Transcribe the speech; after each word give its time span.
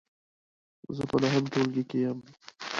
زه 0.95 1.03
په 1.09 1.15
نهم 1.21 1.43
ټولګې 1.53 1.83
کې 1.89 1.97
یم. 2.05 2.19